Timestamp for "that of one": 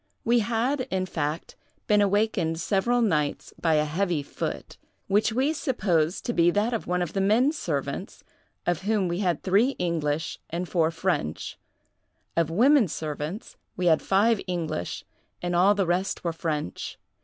6.49-7.03